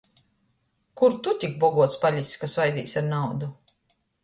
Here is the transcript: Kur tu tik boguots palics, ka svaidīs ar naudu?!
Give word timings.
Kur 1.01 1.13
tu 1.27 1.33
tik 1.43 1.53
boguots 1.65 1.99
palics, 2.05 2.35
ka 2.45 2.51
svaidīs 2.55 2.99
ar 3.03 3.09
naudu?! 3.13 3.55